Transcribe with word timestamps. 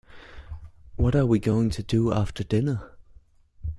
What 0.95 1.13
are 1.15 1.27
we 1.27 1.37
going 1.37 1.69
to 1.69 1.83
do 1.83 2.11
after 2.11 2.43
dinner? 2.43 2.97